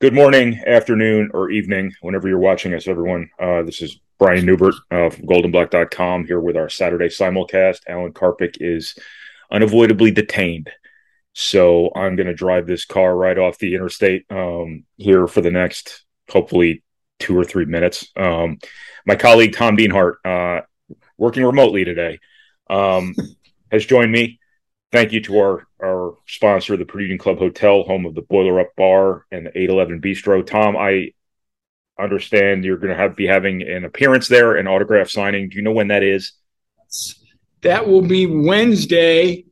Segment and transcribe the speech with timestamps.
[0.00, 3.30] Good morning, afternoon, or evening, whenever you're watching us, everyone.
[3.36, 7.80] Uh, this is Brian Neubert from goldandblack.com here with our Saturday simulcast.
[7.88, 8.96] Alan Karpick is
[9.50, 10.70] unavoidably detained.
[11.32, 15.50] So I'm going to drive this car right off the interstate um, here for the
[15.50, 16.84] next, hopefully,
[17.18, 18.06] two or three minutes.
[18.14, 18.60] Um,
[19.04, 20.60] my colleague, Tom Dienhart, uh,
[21.16, 22.20] working remotely today,
[22.70, 23.16] um,
[23.72, 24.38] has joined me
[24.92, 28.74] thank you to our our sponsor, the Purdue Club Hotel, home of the Boiler Up
[28.76, 30.44] Bar and the 811 Bistro.
[30.44, 31.12] Tom, I
[31.98, 35.48] understand you're going to have be having an appearance there, an autograph signing.
[35.48, 36.32] Do you know when that is?
[37.62, 39.44] That will be Wednesday,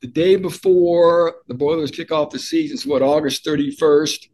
[0.00, 2.74] the day before the Boilers kick off the season.
[2.74, 4.28] It's what August 31st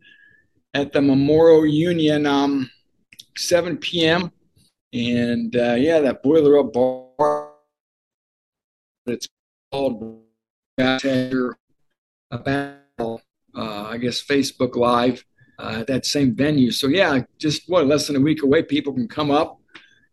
[0.75, 2.71] at the Memorial Union, um,
[3.37, 4.33] 7 p.m.
[4.93, 7.49] And uh, yeah, that Boiler Up Bar.
[9.07, 9.29] It's
[9.73, 10.23] called
[12.31, 13.21] about,
[13.55, 15.25] uh, I guess, Facebook Live
[15.59, 16.71] uh, at that same venue.
[16.71, 19.61] So, yeah, just what, less than a week away, people can come up,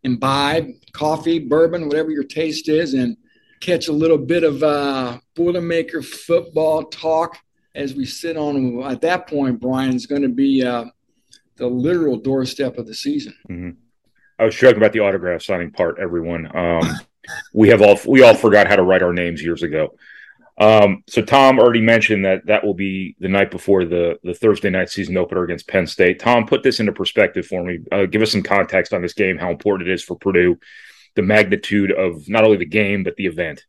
[0.04, 3.16] and imbibe coffee, bourbon, whatever your taste is, and
[3.60, 7.38] catch a little bit of uh, Boilermaker football talk
[7.74, 10.86] as we sit on, at that point, Brian, is going to be uh,
[11.56, 13.34] the literal doorstep of the season.
[13.48, 13.70] Mm-hmm.
[14.38, 16.54] I was joking about the autograph signing part, everyone.
[16.56, 16.80] Um,
[17.52, 19.94] we have all we all forgot how to write our names years ago.
[20.58, 24.70] Um, so Tom already mentioned that that will be the night before the the Thursday
[24.70, 26.18] night season opener against Penn State.
[26.18, 27.80] Tom, put this into perspective for me.
[27.92, 30.58] Uh, give us some context on this game, how important it is for Purdue,
[31.14, 33.64] the magnitude of not only the game but the event.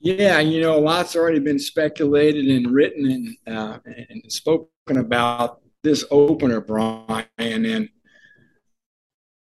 [0.00, 6.04] Yeah, you know, lots already been speculated and written and uh, and spoken about this
[6.10, 7.88] opener, Brian, and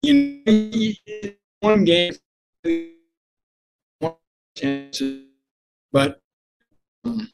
[0.03, 2.13] you know, one game,
[3.99, 4.17] one
[5.93, 6.19] but
[7.05, 7.29] um,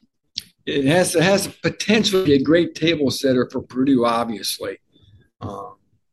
[0.65, 4.05] it has it has potential to be a great table setter for Purdue.
[4.05, 4.77] Obviously,
[5.41, 5.69] uh,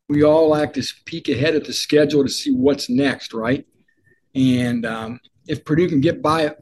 [0.09, 3.67] we all like to peek ahead at the schedule to see what's next, right?
[4.35, 6.53] And um, if Purdue can get by a,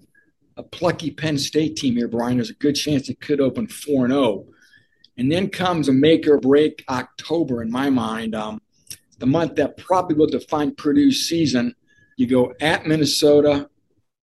[0.57, 4.05] a, plucky Penn State team here, Brian, there's a good chance it could open four
[4.05, 4.25] and zero.
[4.25, 4.47] Oh.
[5.17, 8.61] And then comes a make or break October, in my mind, um,
[9.19, 11.75] the month that probably will define Purdue's season.
[12.17, 13.69] You go at Minnesota,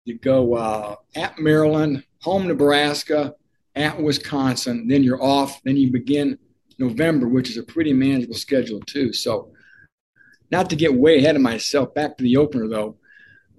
[0.07, 3.33] you go uh, at Maryland, home Nebraska,
[3.75, 4.87] at Wisconsin.
[4.87, 5.61] Then you're off.
[5.63, 6.37] Then you begin
[6.79, 9.13] November, which is a pretty manageable schedule too.
[9.13, 9.51] So,
[10.49, 11.93] not to get way ahead of myself.
[11.93, 12.97] Back to the opener though.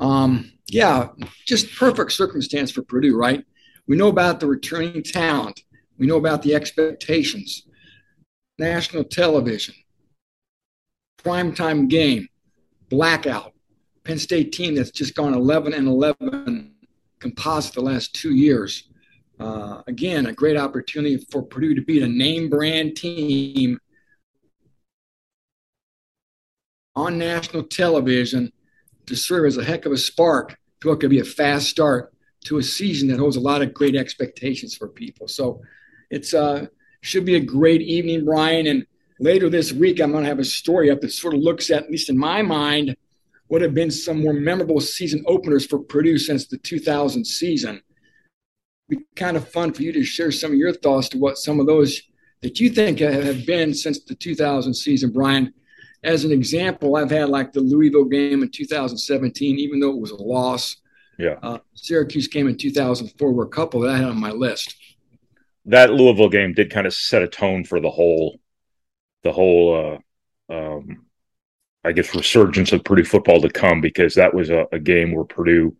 [0.00, 1.08] Um, yeah,
[1.46, 3.44] just perfect circumstance for Purdue, right?
[3.86, 5.62] We know about the returning talent.
[5.98, 7.64] We know about the expectations.
[8.58, 9.74] National television,
[11.22, 12.28] primetime game,
[12.88, 13.52] blackout,
[14.08, 16.72] Penn State team that's just gone 11 and 11
[17.18, 18.88] composite the last two years.
[19.38, 23.78] Uh, again, a great opportunity for Purdue to beat a name brand team
[26.96, 28.50] on national television
[29.04, 32.10] to serve as a heck of a spark to what could be a fast start
[32.46, 35.28] to a season that holds a lot of great expectations for people.
[35.28, 35.60] So
[36.10, 36.66] it's uh
[37.02, 38.66] should be a great evening, Brian.
[38.66, 38.86] And
[39.20, 41.84] later this week, I'm going to have a story up that sort of looks at,
[41.84, 42.96] at least in my mind,
[43.48, 47.80] would have been some more memorable season openers for Purdue since the 2000 season.
[48.88, 51.38] It'd be kind of fun for you to share some of your thoughts to what
[51.38, 52.02] some of those
[52.42, 55.52] that you think have been since the 2000 season, Brian.
[56.04, 60.12] As an example, I've had like the Louisville game in 2017, even though it was
[60.12, 60.76] a loss.
[61.18, 61.34] Yeah.
[61.42, 64.76] Uh, Syracuse game in 2004 were a couple that I had on my list.
[65.64, 68.38] That Louisville game did kind of set a tone for the whole,
[69.24, 70.00] the whole
[70.48, 71.07] uh, um,
[71.88, 75.24] I guess, resurgence of Purdue football to come because that was a, a game where
[75.24, 75.74] Purdue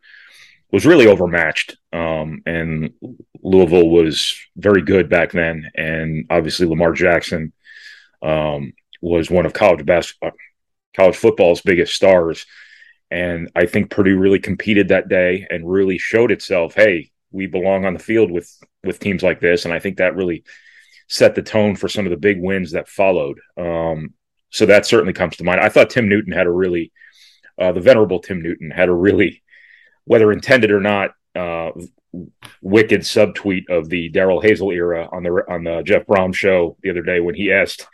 [0.73, 1.77] was really overmatched.
[1.93, 2.95] Um, and
[3.43, 5.71] Louisville was very good back then.
[5.75, 7.53] And obviously, Lamar Jackson
[8.23, 10.33] um, was one of college basketball,
[10.97, 12.47] college football's biggest stars.
[13.11, 17.85] And I think Purdue really competed that day and really showed itself, hey, we belong
[17.85, 18.51] on the field with
[18.83, 19.67] with teams like this.
[19.67, 20.45] And I think that really
[21.07, 23.41] set the tone for some of the big wins that followed.
[23.59, 24.15] Um,
[24.51, 25.61] so that certainly comes to mind.
[25.61, 26.93] I thought Tim Newton had a really,
[27.61, 29.43] uh, the venerable Tim Newton had a really,
[30.05, 31.71] whether intended or not, uh,
[32.63, 36.91] wicked subtweet of the Darrell Hazell era on the on the Jeff Brohm show the
[36.91, 37.87] other day when he asked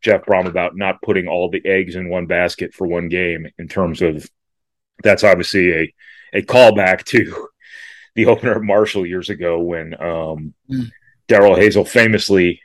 [0.00, 3.46] Jeff Brohm about not putting all the eggs in one basket for one game.
[3.58, 4.28] In terms of
[5.02, 5.94] that's obviously a
[6.32, 7.48] a callback to
[8.14, 10.90] the opener of Marshall years ago when um, mm.
[11.28, 12.60] Darrell Hazell famously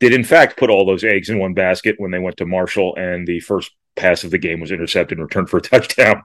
[0.00, 2.96] did in fact put all those eggs in one basket when they went to Marshall,
[2.96, 6.22] and the first pass of the game was intercepted and returned for a touchdown,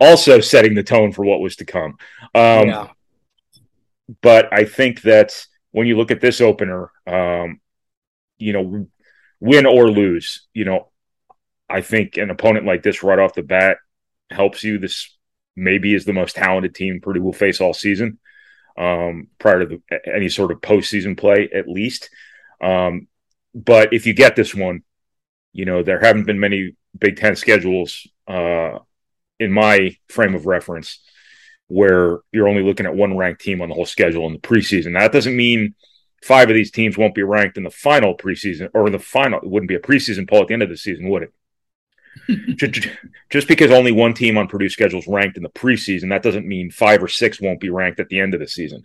[0.00, 1.96] also setting the tone for what was to come.
[2.34, 2.88] Um, yeah.
[4.20, 7.60] But I think that when you look at this opener, um,
[8.38, 8.88] you know,
[9.40, 10.90] win or lose, you know,
[11.68, 13.78] I think an opponent like this right off the bat
[14.30, 14.78] helps you.
[14.78, 15.16] This
[15.56, 18.18] maybe is the most talented team Purdue will face all season
[18.76, 22.10] um, prior to the, any sort of postseason play, at least.
[22.62, 23.08] Um,
[23.54, 24.82] but if you get this one,
[25.52, 28.78] you know, there haven't been many Big Ten schedules uh,
[29.38, 31.00] in my frame of reference
[31.68, 34.92] where you're only looking at one ranked team on the whole schedule in the preseason.
[34.92, 35.74] Now, that doesn't mean
[36.22, 39.40] five of these teams won't be ranked in the final preseason or the final.
[39.40, 41.32] It wouldn't be a preseason poll at the end of the season, would it?
[43.30, 46.46] just because only one team on Purdue schedule is ranked in the preseason, that doesn't
[46.46, 48.84] mean five or six won't be ranked at the end of the season.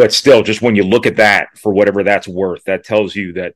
[0.00, 3.34] But still, just when you look at that for whatever that's worth, that tells you
[3.34, 3.52] that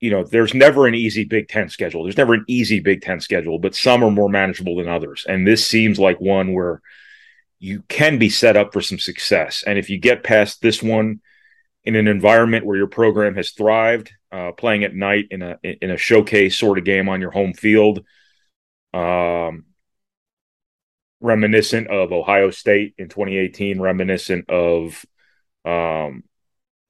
[0.00, 2.02] you know there's never an easy Big Ten schedule.
[2.02, 5.46] There's never an easy Big Ten schedule, but some are more manageable than others, and
[5.46, 6.82] this seems like one where
[7.60, 9.62] you can be set up for some success.
[9.64, 11.20] And if you get past this one
[11.84, 15.92] in an environment where your program has thrived, uh, playing at night in a in
[15.92, 18.04] a showcase sort of game on your home field,
[18.92, 19.66] um,
[21.20, 25.04] reminiscent of Ohio State in 2018, reminiscent of
[25.64, 26.24] um,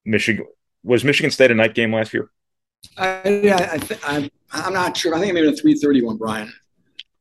[0.05, 0.47] Michigan.
[0.85, 2.31] Was Michigan State a night game last year?
[2.99, 5.15] I, yeah, I th- I'm, I'm not sure.
[5.15, 6.53] I think maybe a 3:30 one, Brian.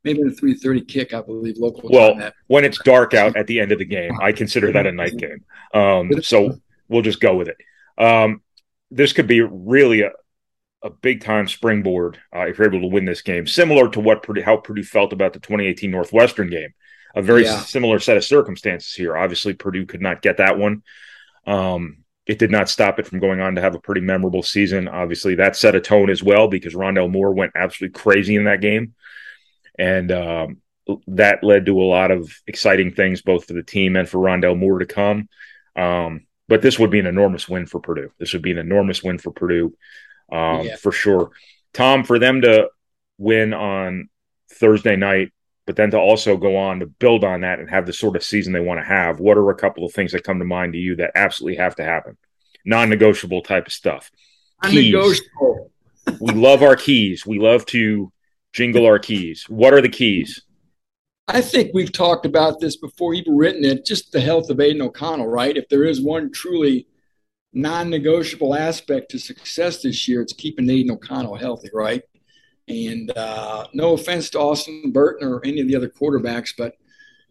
[0.04, 1.58] Maybe a 3:30 kick, I believe.
[1.58, 1.90] Local.
[1.90, 4.92] Well, when it's dark out at the end of the game, I consider that a
[4.92, 5.44] night game.
[5.74, 6.58] Um, so
[6.88, 7.58] we'll just go with it.
[7.98, 8.42] Um,
[8.90, 10.12] this could be really a,
[10.82, 14.24] a big time springboard uh, if you're able to win this game, similar to what
[14.24, 16.74] Purdue, how Purdue felt about the 2018 Northwestern game.
[17.14, 17.60] A very yeah.
[17.60, 19.18] similar set of circumstances here.
[19.18, 20.82] Obviously, Purdue could not get that one.
[21.46, 24.88] Um, it did not stop it from going on to have a pretty memorable season.
[24.88, 28.62] Obviously, that set a tone as well because Rondale Moore went absolutely crazy in that
[28.62, 28.94] game,
[29.78, 30.62] and um,
[31.08, 34.58] that led to a lot of exciting things both for the team and for Rondale
[34.58, 35.30] Moore to come.
[35.76, 38.12] Um, but this would be an enormous win for Purdue.
[38.20, 39.76] This would be an enormous win for Purdue,
[40.32, 40.76] um, yeah.
[40.76, 41.32] for sure.
[41.74, 42.70] Tom, for them to
[43.18, 44.10] win on
[44.52, 45.32] Thursday night,
[45.66, 48.24] but then to also go on to build on that and have the sort of
[48.24, 49.20] season they want to have.
[49.20, 51.76] What are a couple of things that come to mind to you that absolutely have
[51.76, 52.18] to happen?
[52.66, 54.12] Non-negotiable type of stuff.
[54.64, 55.72] Non-negotiable.
[56.20, 57.26] we love our keys.
[57.26, 58.12] We love to
[58.54, 59.46] jingle our keys.
[59.48, 60.42] What are the keys?
[61.28, 64.82] I think we've talked about this before, even written it, just the health of Aidan
[64.82, 65.56] O'Connell, right?
[65.56, 66.88] If there is one truly
[67.54, 72.04] non negotiable aspect to success this year, it's keeping Aidan O'Connell healthy, right?
[72.68, 76.76] And uh, no offense to Austin Burton or any of the other quarterbacks, but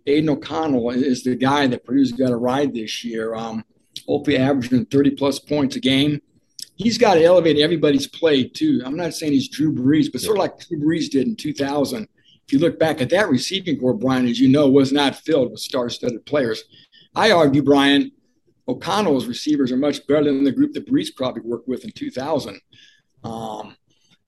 [0.06, 3.34] Aidan O'Connell is the guy that Purdue's got to ride this year.
[3.34, 3.64] Um,
[4.06, 6.20] hopefully, averaging 30 plus points a game.
[6.76, 8.82] He's got to elevate everybody's play, too.
[8.84, 12.08] I'm not saying he's Drew Brees, but sort of like Drew Brees did in 2000
[12.50, 15.52] if you look back at that receiving corps, Brian, as you know, was not filled
[15.52, 16.64] with star-studded players.
[17.14, 18.10] I argue, Brian,
[18.66, 22.60] O'Connell's receivers are much better than the group that Brees probably worked with in 2000.
[23.22, 23.76] Um,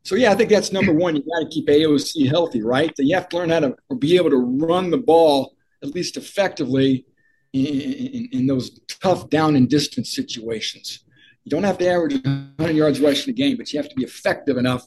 [0.03, 1.17] so yeah, I think that's number one.
[1.17, 2.93] You got to keep AOC healthy, right?
[2.99, 7.05] you have to learn how to be able to run the ball at least effectively
[7.53, 11.05] in, in, in those tough down and distance situations.
[11.45, 14.05] You don't have to average 100 yards rushing a game, but you have to be
[14.05, 14.87] effective enough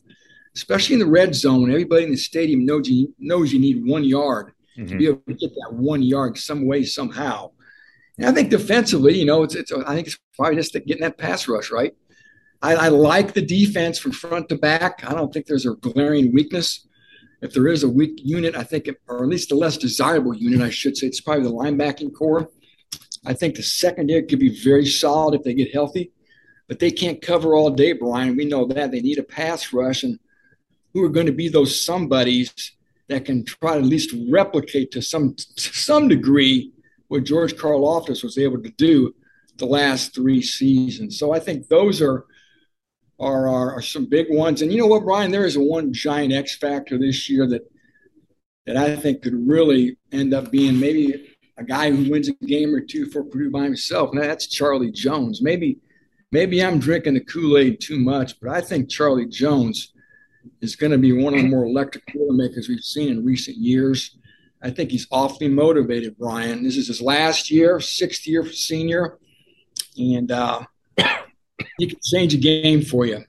[0.56, 4.06] especially in the red zone everybody in the stadium knows you knows you need one
[4.06, 4.88] yard mm-hmm.
[4.88, 7.52] to be able to get that one yard some way somehow.
[8.18, 11.18] And I think defensively, you know, it's, it's I think it's probably just getting that
[11.18, 11.94] pass rush right.
[12.66, 15.04] I, I like the defense from front to back.
[15.08, 16.88] I don't think there's a glaring weakness.
[17.42, 20.34] If there is a weak unit, I think, it, or at least a less desirable
[20.34, 22.50] unit, I should say, it's probably the linebacking corps.
[23.24, 26.12] I think the secondary could be very solid if they get healthy,
[26.68, 28.36] but they can't cover all day, Brian.
[28.36, 30.18] We know that they need a pass rush, and
[30.94, 32.72] who are going to be those somebodies
[33.10, 36.72] that can try to at least replicate to some some degree
[37.10, 39.14] what George Karlaftis was able to do
[39.58, 41.20] the last three seasons.
[41.20, 42.26] So I think those are
[43.20, 44.62] are, are, are some big ones.
[44.62, 45.32] And you know what, Brian?
[45.32, 47.70] There is one giant X factor this year that
[48.66, 52.74] that I think could really end up being maybe a guy who wins a game
[52.74, 55.42] or two for Purdue by himself, and that's Charlie Jones.
[55.42, 55.78] Maybe
[56.32, 59.94] maybe I'm drinking the Kool Aid too much, but I think Charlie Jones
[60.62, 64.18] is going to be one of the more electric makers we've seen in recent years.
[64.62, 66.64] I think he's awfully motivated, Brian.
[66.64, 69.20] This is his last year, sixth year senior,
[69.98, 70.62] and uh,
[71.78, 73.24] he can change a game for you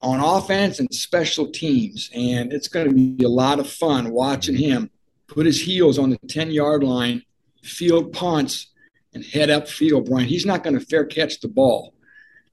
[0.00, 2.10] on offense and special teams.
[2.14, 4.90] And it's going to be a lot of fun watching him
[5.26, 7.22] put his heels on the 10 yard line,
[7.62, 8.72] field punts,
[9.14, 10.28] and head up field, Brian.
[10.28, 11.94] He's not going to fair catch the ball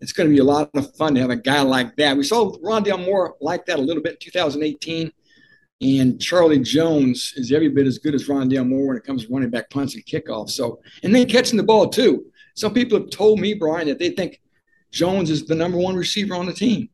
[0.02, 2.18] it's going to be a lot of fun to have a guy like that.
[2.18, 5.12] We saw Rondale Moore like that a little bit in 2018.
[5.82, 9.34] And Charlie Jones is every bit as good as Rondale Moore when it comes to
[9.34, 10.52] running back punts and kickoffs.
[10.52, 12.26] So, and then catching the ball too.
[12.56, 14.42] Some people have told me, Brian, that they think
[14.92, 16.90] Jones is the number one receiver on the team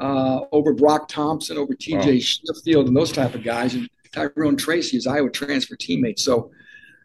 [0.00, 2.54] uh, over Broc Thompson, over TJ wow.
[2.54, 3.74] Sheffield, and those type of guys.
[3.74, 6.18] And Tyrone Tracy is Iowa transfer teammate.
[6.18, 6.50] So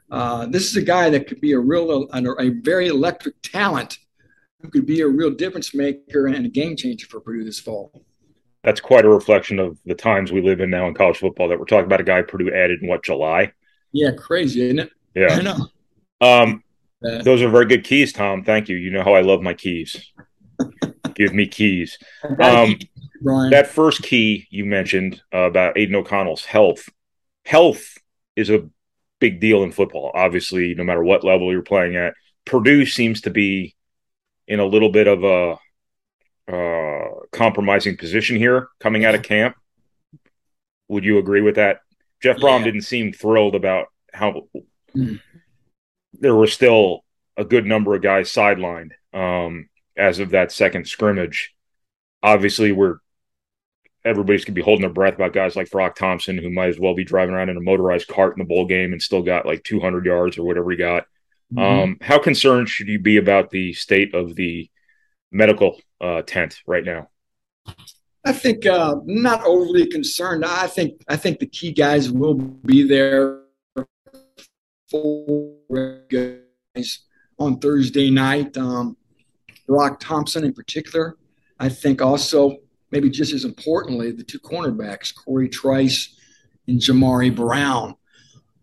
[0.09, 3.97] uh, this is a guy that could be a real, a, a very electric talent
[4.61, 7.91] who could be a real difference maker and a game changer for Purdue this fall.
[8.63, 11.49] That's quite a reflection of the times we live in now in college football.
[11.49, 13.51] That we're talking about a guy Purdue added in what July.
[13.91, 14.89] Yeah, crazy, isn't it?
[15.13, 15.67] Yeah, I know.
[16.21, 16.63] Um,
[17.23, 18.43] those are very good keys, Tom.
[18.43, 18.77] Thank you.
[18.77, 20.11] You know how I love my keys.
[21.13, 21.97] Give me keys.
[22.39, 22.77] Um,
[23.49, 26.89] that first key you mentioned uh, about Aidan O'Connell's health.
[27.43, 27.97] Health
[28.35, 28.67] is a
[29.19, 30.11] big deal in football.
[30.13, 32.13] Obviously, no matter what level you're playing at,
[32.45, 33.75] Purdue seems to be
[34.47, 35.57] in a little bit of a
[36.51, 39.55] uh, compromising position here coming out of camp.
[40.87, 41.79] Would you agree with that?
[42.21, 44.47] Jeff Brohm didn't seem thrilled about how
[44.95, 45.19] mm.
[46.25, 47.05] There were still
[47.37, 51.53] a good number of guys sidelined um, as of that second scrimmage.
[52.23, 52.95] Obviously, we're
[54.03, 56.95] everybody's gonna be holding their breath about guys like Broc Thompson, who might as well
[56.95, 59.63] be driving around in a motorized cart in the bowl game and still got like
[59.63, 61.03] 200 yards or whatever he got.
[61.53, 61.59] Mm-hmm.
[61.59, 64.67] Um, how concerned should you be about the state of the
[65.31, 67.09] medical uh, tent right now?
[68.25, 70.43] I think uh, not overly concerned.
[70.43, 73.44] I think I think the key guys will be there
[75.67, 76.99] for guys
[77.39, 78.55] on Thursday night.
[78.57, 78.97] Um,
[79.67, 81.17] Broc Thompson in particular.
[81.59, 82.57] I think also
[82.91, 86.15] maybe just as importantly the two cornerbacks Corey Trice
[86.67, 87.95] and Jamari Brown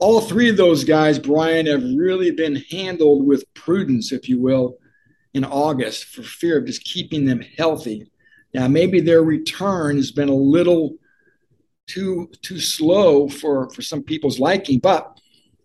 [0.02, 4.76] all three of those guys, Brian, have really been handled with prudence, if you will,
[5.32, 8.10] in August for fear of just keeping them healthy.
[8.52, 10.96] Now, maybe their return has been a little
[11.86, 15.20] too too slow for for some people's liking, but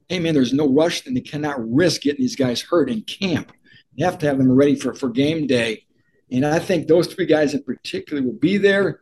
[0.09, 3.51] hey, man, there's no rush, and they cannot risk getting these guys hurt in camp.
[3.95, 5.85] You have to have them ready for for game day,
[6.31, 8.99] and I think those three guys in particular will be there.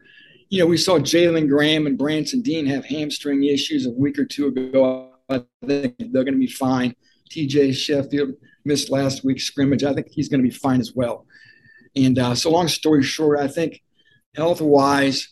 [0.49, 4.25] You know, we saw Jalen Graham and Branson Deen have hamstring issues a week or
[4.25, 5.11] two ago.
[5.27, 6.95] I think they're going to be fine.
[7.31, 8.33] TJ Sheffield
[8.63, 9.83] missed last week's scrimmage.
[9.83, 11.25] I think he's going to be fine as well.
[11.95, 13.81] And uh, so, long story short, I think
[14.35, 15.29] health wise,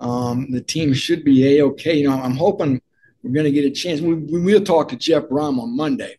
[0.00, 1.98] um, the team should be a okay.
[1.98, 2.80] You know, I'm hoping
[3.24, 4.00] we're going to get a chance.
[4.00, 6.18] We, we'll talk to Jeff Brohm on Monday.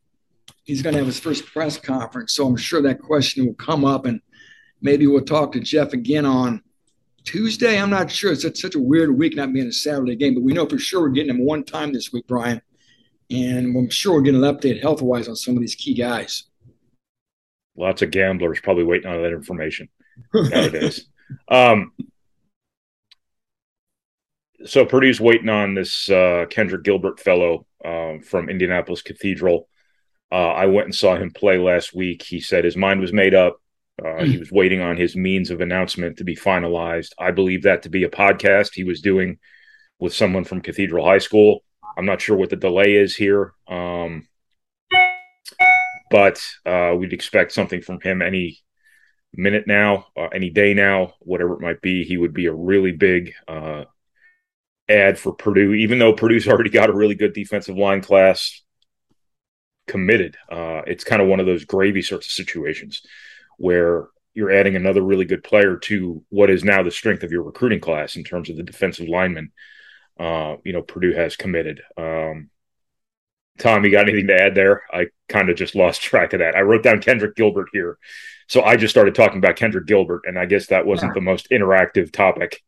[0.64, 3.86] He's going to have his first press conference, so I'm sure that question will come
[3.86, 4.20] up, and
[4.82, 6.64] maybe we'll talk to Jeff again on
[7.24, 7.80] Tuesday.
[7.80, 8.34] I'm not sure.
[8.34, 11.02] It's such a weird week not being a Saturday game, but we know for sure
[11.02, 12.62] we're getting him one time this week, Brian
[13.30, 16.44] and I'm sure we're getting an update health wise on some of these key guys.
[17.78, 19.90] Lots of gamblers probably waiting on that information
[20.34, 21.08] nowadays.
[21.50, 21.92] um,
[24.64, 29.68] so Purdue's waiting on this uh, Kendrick Gilbert fellow uh, from Indianapolis Cathedral.
[30.32, 32.24] Uh, I went and saw him play last week.
[32.24, 33.58] He said his mind was made up.
[34.02, 34.28] Mm.
[34.28, 37.12] He was waiting on his means of announcement to be finalized.
[37.18, 39.38] I believe that to be a podcast he was doing
[40.00, 41.64] with someone from Cathedral High School.
[41.98, 44.28] I'm not sure what the delay is here, um,
[46.12, 48.60] but uh, we'd expect something from him any
[49.34, 52.04] minute now, uh, any day now, whatever it might be.
[52.04, 53.34] He would be a really big
[54.90, 58.62] uh, ad for Purdue, even though Purdue's already got a really good defensive line class
[59.88, 60.36] committed.
[60.50, 63.02] Uh, it's kind of one of those gravy sorts of situations
[63.58, 67.44] where you're adding another really good player to what is now the strength of your
[67.44, 69.52] recruiting class in terms of the defensive linemen
[70.20, 71.82] uh, you know, Purdue has committed.
[71.98, 72.50] Um,
[73.58, 74.84] Tom, you got anything to add there?
[74.92, 76.56] I kind of just lost track of that.
[76.56, 77.98] I wrote down Kendrick Gilbert here.
[78.48, 81.16] So I just started talking about Kendrick Gilbert, and I guess that wasn't yeah.
[81.16, 82.62] the most interactive topic.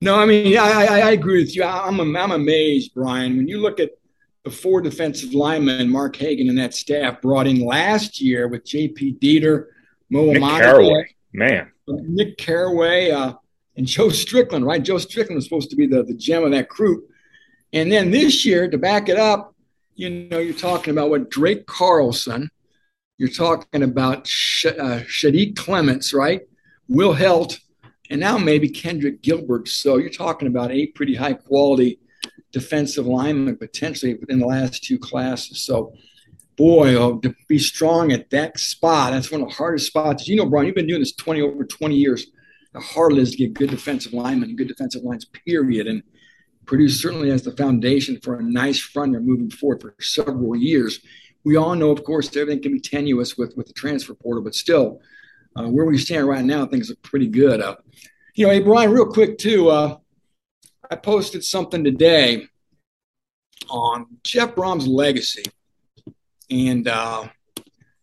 [0.00, 1.64] No, I mean, I, I, I agree with you.
[1.64, 3.36] I'm, I'm amazed, Brian.
[3.36, 3.90] When you look at
[4.44, 9.16] the four defensive linemen Mark Hagen and that staff brought in last year with J.P.
[9.20, 9.66] Dieter,
[10.08, 13.34] Mo Nick Caraway, man, Nick Caraway, uh,
[13.76, 14.82] and Joe Strickland, right?
[14.82, 17.10] Joe Strickland was supposed to be the, the gem of that group.
[17.72, 19.54] And then this year, to back it up,
[19.94, 22.50] you know, you're talking about what Drake Carlson,
[23.18, 26.42] you're talking about Sh- uh, Shadik Clements, right?
[26.88, 27.58] Will Heldt,
[28.10, 29.68] and now maybe Kendrick Gilbert.
[29.68, 31.98] So you're talking about eight pretty high quality
[32.52, 35.60] defensive linemen potentially in the last two classes.
[35.60, 35.92] So,
[36.56, 40.26] boy, oh, to be strong at that spot, that's one of the hardest spots.
[40.26, 42.26] You know, Brian, you've been doing this 20 over 20 years
[42.72, 45.86] The hard is to get good defensive linemen and good defensive lines, period.
[45.86, 46.02] And
[46.66, 51.00] Purdue certainly has the foundation for a nice front there moving forward for several years.
[51.44, 54.54] We all know, of course, everything can be tenuous with, with the transfer portal, but
[54.54, 55.00] still,
[55.56, 57.60] uh, where we stand right now, things look pretty good.
[57.60, 57.76] Uh,
[58.34, 59.96] you know, hey, Brian, real quick, too, uh,
[60.90, 62.46] I posted something today
[63.68, 65.44] on Jeff Brohm's legacy.
[66.50, 67.28] And uh,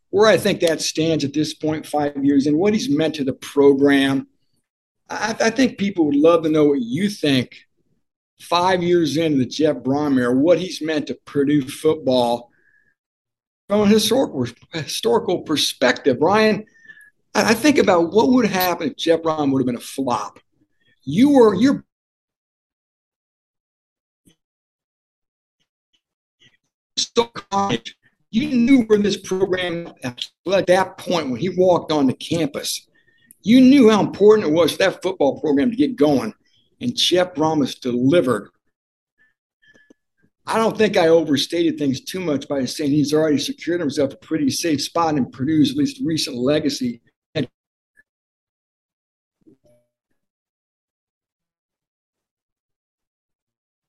[0.10, 3.24] where I think that stands at this point, five years and what he's meant to
[3.24, 4.28] the program.
[5.10, 7.56] I, I think people would love to know what you think
[8.40, 12.52] five years into the Jeff Brohm era, what he's meant to Purdue football
[13.68, 16.18] from a historical, historical perspective.
[16.22, 16.66] Ryan,
[17.36, 20.40] I, think about what would happen if Jeff Brohm would have been a flop.
[21.04, 21.84] You were you're
[26.98, 27.96] still college.
[28.32, 32.88] You knew where this program at that point when he walked on the campus.
[33.42, 36.34] You knew how important it was for that football program to get going
[36.82, 38.50] and Jeff Brohm delivered.
[40.48, 44.18] I don't think I overstated things too much by saying he's already secured himself a
[44.18, 47.02] pretty safe spot in Purdue's at least recent legacy.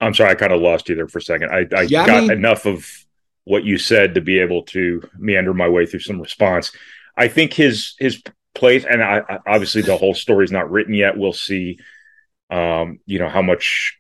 [0.01, 1.51] I'm sorry, I kind of lost you there for a second.
[1.51, 2.87] I, I yeah, got I mean, enough of
[3.45, 6.73] what you said to be able to meander my way through some response.
[7.17, 8.23] I think his his
[8.55, 11.17] place, and I, obviously the whole story is not written yet.
[11.17, 11.79] We'll see
[12.51, 13.99] um, you know, how much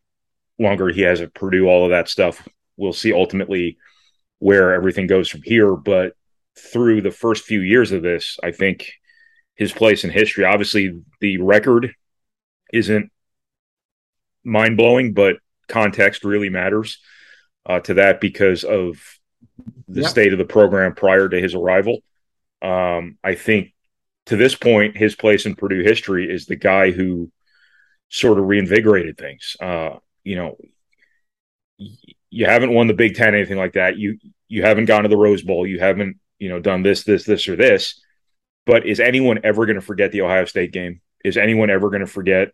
[0.58, 2.46] longer he has at Purdue, all of that stuff.
[2.76, 3.78] We'll see ultimately
[4.38, 5.74] where everything goes from here.
[5.74, 6.12] But
[6.58, 8.92] through the first few years of this, I think
[9.54, 11.92] his place in history, obviously, the record
[12.72, 13.10] isn't
[14.44, 15.36] mind blowing, but
[15.68, 16.98] context really matters
[17.64, 19.00] uh, to that because of
[19.88, 20.10] the yep.
[20.10, 21.98] state of the program prior to his arrival.
[22.62, 23.74] Um, I think
[24.26, 27.30] to this point, his place in Purdue history is the guy who
[28.08, 29.56] sort of reinvigorated things.
[29.60, 30.56] Uh, you know,
[32.30, 33.96] you haven't won the Big Ten, anything like that.
[33.96, 34.18] You
[34.48, 35.66] you haven't gone to the Rose Bowl.
[35.66, 38.00] You haven't you know done this, this, this, or this.
[38.64, 41.00] But is anyone ever going to forget the Ohio State game?
[41.24, 42.52] Is anyone ever going to forget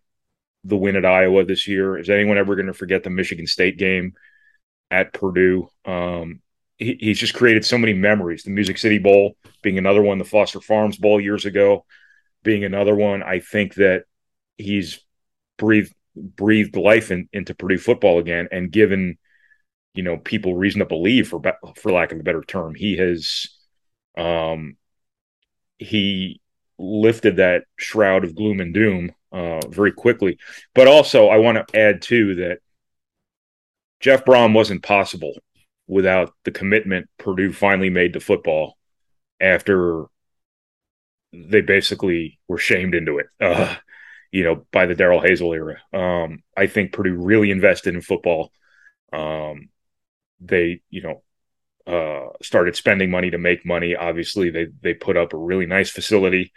[0.64, 1.98] the win at Iowa this year?
[1.98, 4.14] Is anyone ever going to forget the Michigan State game
[4.90, 5.68] at Purdue?
[5.84, 6.40] Um,
[6.78, 8.42] he, he's just created so many memories.
[8.42, 11.84] The Music City Bowl being another one, the Foster Farms Bowl years ago
[12.42, 13.22] being another one.
[13.22, 14.04] I think that
[14.56, 15.00] he's
[15.58, 19.16] breathed breathed life in, into Purdue football again and given
[19.94, 21.40] you know people reason to believe for
[21.76, 23.46] for lack of a better term he has
[24.16, 24.76] um
[25.78, 26.40] he
[26.78, 30.38] lifted that shroud of gloom and doom uh very quickly
[30.74, 32.58] but also I want to add too that
[34.00, 35.34] Jeff Brohm wasn't possible
[35.86, 38.76] without the commitment Purdue finally made to football
[39.40, 40.06] after
[41.32, 43.74] they basically were shamed into it uh
[44.32, 45.78] you know, by the Darrell Hazell era.
[45.92, 48.50] Um, I think Purdue really invested in football.
[49.12, 49.68] Um,
[50.40, 51.22] they, you know,
[51.86, 53.94] uh, started spending money to make money.
[53.94, 56.52] Obviously, they they put up a really nice facility.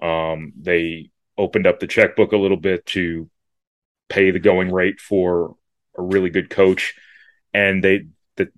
[0.00, 3.28] Um, they opened up the checkbook a little bit to
[4.08, 5.56] pay the going rate for
[5.96, 6.94] a really good coach,
[7.52, 8.48] and they that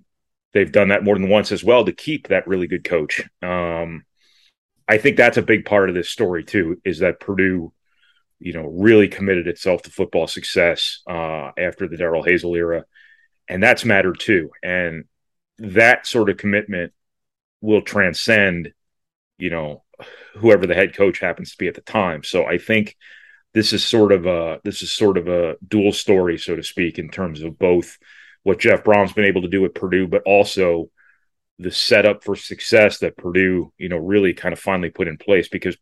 [0.53, 3.23] they've done that more than once as well to keep that really good coach.
[3.43, 4.05] Um,
[4.87, 6.81] I think that's a big part of this story too.
[6.85, 7.73] Is that Purdue
[8.41, 12.85] you know, really committed itself to football success uh, after the Darrell Hazell era,
[13.49, 14.51] and that's mattered too.
[14.63, 15.05] And
[15.59, 16.93] that sort of commitment
[17.61, 18.73] will transcend,
[19.39, 19.83] you know,
[20.37, 22.23] whoever the head coach happens to be at the time.
[22.23, 22.97] So I think
[23.55, 26.99] this is sort of a this is sort of a dual story, so to speak,
[26.99, 27.99] in terms of both
[28.43, 30.91] what Jeff Brohm's been able to do at Purdue, but also
[31.59, 35.49] the setup for success that Purdue, you know, really kind of finally put in place
[35.49, 35.77] because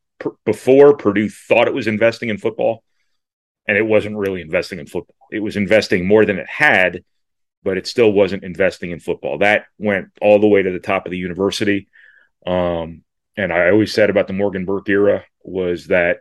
[0.44, 2.82] before Purdue thought it was investing in football
[3.68, 5.16] and it wasn't really investing in football.
[5.30, 7.04] It was investing more than it had,
[7.62, 9.38] but it still wasn't investing in football.
[9.38, 11.88] That went all the way to the top of the university.
[12.46, 13.02] Um,
[13.36, 16.18] and I always said about the Morgan Burke era was that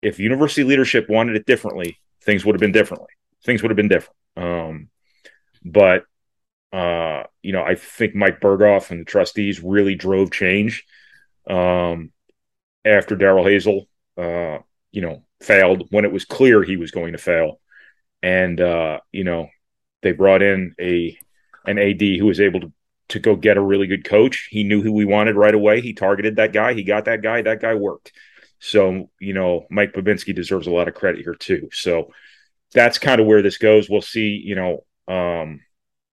[0.00, 3.08] if university leadership wanted it differently, things would have been differently.
[3.44, 4.16] Things would have been different.
[4.36, 4.88] Um,
[5.64, 6.04] but
[6.72, 10.84] uh, you know, I think Mike Berghoff and the trustees really drove change.
[11.48, 12.12] Um,
[12.84, 17.18] after Darrell Hazell, uh, you know, failed when it was clear he was going to
[17.18, 17.60] fail.
[18.22, 19.48] And, uh, you know,
[20.02, 21.16] they brought in a
[21.64, 22.72] an AD who was able to,
[23.12, 24.48] to go get a really good coach.
[24.50, 25.82] He knew who we wanted right away.
[25.82, 26.72] He targeted that guy.
[26.72, 27.42] He got that guy.
[27.42, 28.12] That guy worked.
[28.58, 31.68] So, you know, Mike Bobinski deserves a lot of credit here too.
[31.72, 32.10] So
[32.72, 33.90] that's kind of where this goes.
[33.90, 35.60] We'll see, you know, um,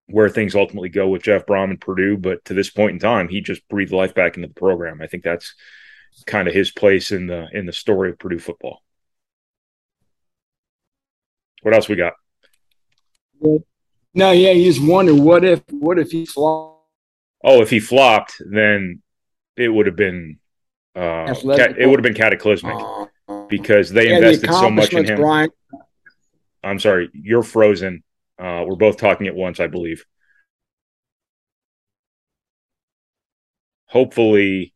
[0.07, 2.17] where things ultimately go with Jeff Brohm and Purdue.
[2.17, 5.01] But to this point in time, he just breathed life back into the program.
[5.01, 5.55] I think that's
[6.25, 8.81] kind of his place in the in the story of Purdue football.
[11.61, 12.13] What else we got?
[13.41, 16.78] No, yeah, you just wonder what if what if he flopped?
[17.43, 19.01] Oh, if he flopped, then
[19.55, 20.39] it would have been
[20.95, 23.05] uh, ca- it would have been cataclysmic uh,
[23.47, 25.17] because they yeah, invested the so much in him.
[25.17, 25.49] Brian.
[26.63, 28.03] I'm sorry, you're frozen.
[28.37, 30.03] Uh, we're both talking at once, I believe.
[33.89, 34.73] hopefully,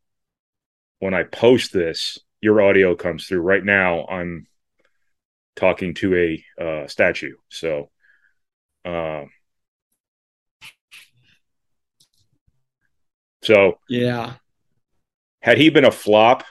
[1.00, 3.42] when I post this, your audio comes through.
[3.42, 4.48] Right now, I'm
[5.56, 7.36] talking to a uh, statue.
[7.50, 7.90] So,
[13.44, 14.34] so yeah,
[15.42, 16.44] had he been a flop,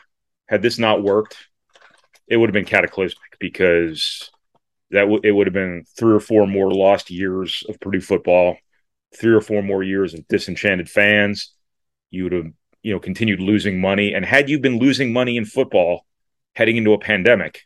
[0.48, 1.36] had this not worked,
[2.28, 4.30] it would have been cataclysmic because
[4.90, 8.56] that w- it would have been three or four more lost years of Purdue football,
[9.16, 11.52] three or four more years of disenchanted fans.
[12.10, 12.46] You would have,
[12.82, 14.12] you know, continued losing money.
[14.12, 16.04] And had you been losing money in football
[16.54, 17.62] heading into a pandemic,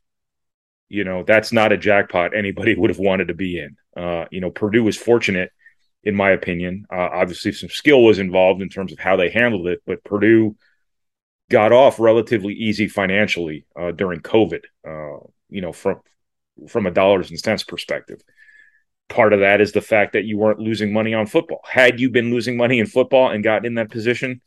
[0.88, 3.76] you know, that's not a jackpot anybody would have wanted to be in.
[4.00, 5.50] Uh, you know, Purdue was fortunate,
[6.06, 6.86] in my opinion.
[6.90, 10.56] Uh, obviously, some skill was involved in terms of how they handled it, but Purdue
[11.50, 14.62] got off relatively easy financially uh, during COVID.
[14.86, 16.00] Uh, you know, from
[16.68, 18.22] from a dollars and cents perspective.
[19.08, 21.60] Part of that is the fact that you weren't losing money on football.
[21.64, 24.40] Had you been losing money in football and gotten in that position,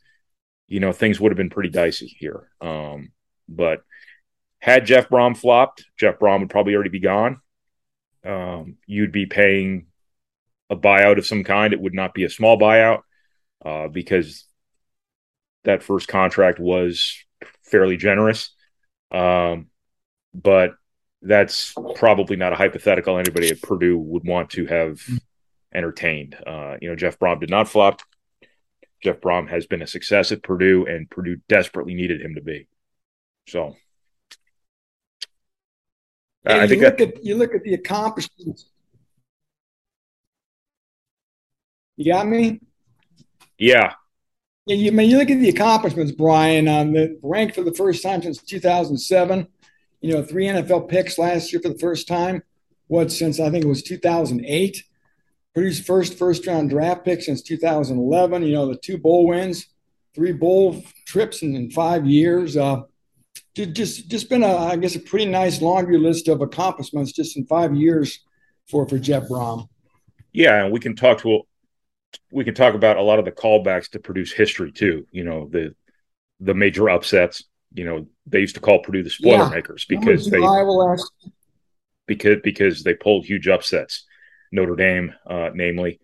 [0.66, 2.48] you know, things would have been pretty dicey here.
[2.60, 3.12] Um,
[3.48, 3.82] but
[4.58, 7.40] had Jeff Brohm flopped, Jeff Brohm would probably already be gone.
[8.24, 9.86] Um, you'd be paying
[10.70, 11.72] a buyout of some kind.
[11.72, 13.02] It would not be a small buyout
[13.64, 14.44] uh, because
[15.64, 17.16] that first contract was
[17.64, 18.50] fairly generous.
[19.10, 19.66] Um,
[20.32, 20.74] but
[21.22, 25.02] that's probably not a hypothetical anybody at Purdue would want to have
[25.74, 26.36] entertained.
[26.46, 28.00] Uh, you know, Jeff Brohm did not flop.
[29.02, 32.68] Jeff Brohm has been a success at Purdue, and Purdue desperately needed him to be.
[33.48, 33.76] So,
[36.46, 38.66] uh, I think look that, at you look at the accomplishments.
[42.00, 42.60] You got me?
[43.58, 43.92] Yeah.
[44.64, 46.66] Yeah, you I mean you look at the accomplishments, Brian.
[46.66, 49.46] Um, the ranked for the first time since 2007
[50.00, 52.42] you know, three NFL picks last year for the first time.
[52.86, 54.82] What since I think it was 2008.
[55.52, 58.42] Produced first first round draft pick since 2011.
[58.44, 59.66] You know, the two bowl wins,
[60.14, 62.56] three bowl trips in, in five years.
[62.56, 62.82] Uh,
[63.54, 67.44] just just been a I guess a pretty nice laundry list of accomplishments just in
[67.46, 68.20] five years
[68.70, 69.68] for for Jeff Brohm.
[70.32, 71.42] Yeah, and we can talk to
[72.32, 75.06] we can talk about a lot of the callbacks to Purdue's history too.
[75.10, 75.74] You know the
[76.40, 79.50] the major upsets, you know, they used to call Purdue the spoiler yeah.
[79.50, 80.40] makers because they
[82.06, 84.04] because because they pulled huge upsets,
[84.50, 86.00] Notre Dame, uh, namely,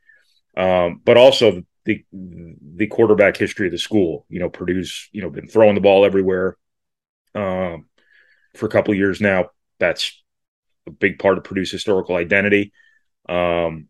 [0.56, 4.26] um, but also the the quarterback history of the school.
[4.28, 6.56] You know, Purdue's you know been throwing the ball everywhere
[7.34, 7.86] um,
[8.54, 9.50] for a couple years now.
[9.78, 10.22] That's
[10.86, 12.72] a big part of Purdue's historical identity.
[13.28, 13.88] Um,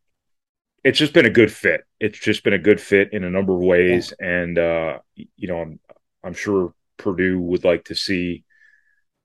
[0.86, 1.84] it's just been a good fit.
[1.98, 4.26] It's just been a good fit in a number of ways, yeah.
[4.26, 5.80] and uh, you know, I'm
[6.22, 8.44] I'm sure Purdue would like to see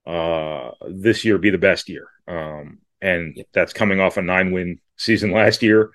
[0.08, 2.08] uh, this year be the best year.
[2.28, 5.92] Um, and that's coming off a nine win season last year.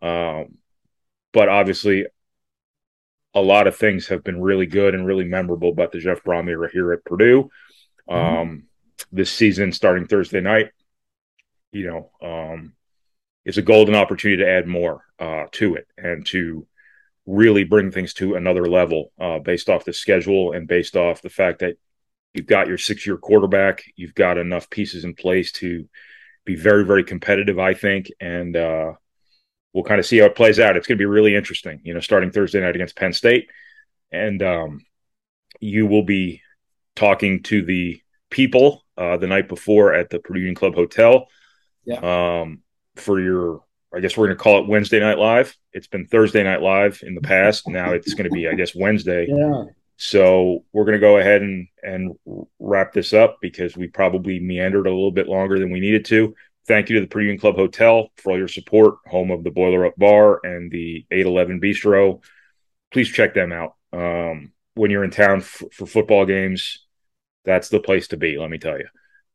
[0.00, 0.56] Um,
[1.34, 2.06] but obviously,
[3.34, 6.48] a lot of things have been really good and really memorable about the Jeff Brohm
[6.48, 7.50] era here at Purdue.
[8.08, 8.14] Mm-hmm.
[8.14, 8.58] Um, mm-hmm.
[9.14, 10.70] This season, starting Thursday night,
[11.70, 12.72] you know, um,
[13.44, 16.66] is a golden opportunity to add more uh, to it and to
[17.26, 21.30] really bring things to another level uh, based off the schedule and based off the
[21.30, 21.76] fact that
[22.34, 25.88] you've got your six year quarterback, you've got enough pieces in place to
[26.44, 28.10] be very, very competitive, I think.
[28.20, 28.92] And uh,
[29.72, 30.76] we'll kind of see how it plays out.
[30.76, 33.48] It's going to be really interesting, you know, starting Thursday night against Penn State.
[34.10, 34.84] And um,
[35.60, 36.42] you will be
[36.96, 41.28] talking to the people uh, the night before at the Purdue Union Club Hotel
[41.84, 42.40] yeah.
[42.40, 42.62] um,
[42.96, 43.62] for your
[43.94, 45.54] I guess we're going to call it Wednesday Night Live.
[45.72, 47.68] It's been Thursday Night Live in the past.
[47.68, 49.26] Now it's going to be, I guess, Wednesday.
[49.28, 49.64] Yeah.
[49.96, 52.12] So we're going to go ahead and and
[52.58, 56.34] wrap this up because we probably meandered a little bit longer than we needed to.
[56.66, 59.50] Thank you to the Purdue Union Club Hotel for all your support, home of the
[59.50, 62.22] Boiler Up Bar and the 811 Bistro.
[62.92, 63.74] Please check them out.
[63.92, 66.86] Um, when you're in town f- for football games,
[67.44, 68.86] that's the place to be, let me tell you.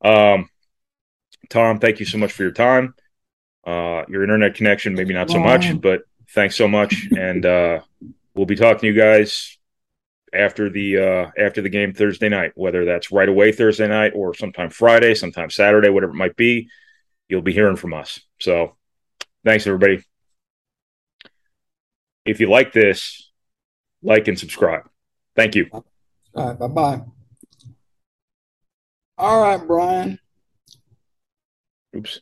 [0.09, 0.49] Um,
[1.49, 2.95] Tom, thank you so much for your time
[3.67, 7.09] uh, your internet connection, maybe not so much, but thanks so much.
[7.15, 7.81] And uh,
[8.33, 9.57] we'll be talking to you guys
[10.33, 14.33] after the uh, after the game Thursday night, whether that's right away Thursday night or
[14.33, 16.69] sometime Friday, sometime Saturday, whatever it might be.
[17.27, 18.21] You'll be hearing from us.
[18.39, 18.77] So
[19.43, 20.01] thanks, everybody.
[22.25, 23.31] If you like this,
[24.01, 24.83] like and subscribe.
[25.35, 25.67] Thank you.
[25.73, 25.83] All
[26.35, 26.57] right.
[26.57, 27.01] Bye bye.
[29.17, 30.19] All right, Brian.
[31.95, 32.21] Oops.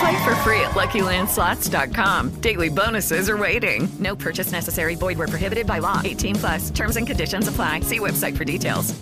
[0.00, 2.40] Play for free at LuckyLandSlots.com.
[2.40, 3.88] Daily bonuses are waiting.
[3.98, 4.94] No purchase necessary.
[4.94, 6.00] Void were prohibited by law.
[6.04, 6.70] 18 plus.
[6.70, 7.80] Terms and conditions apply.
[7.80, 8.94] See website for details.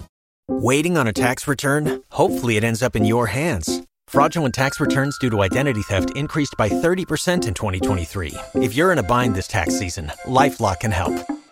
[0.48, 2.02] Waiting on a tax return?
[2.11, 3.83] Hopefully, it ends up in your hands.
[4.09, 8.35] Fraudulent tax returns due to identity theft increased by 30% in 2023.
[8.57, 11.14] If you're in a bind this tax season, LifeLock can help.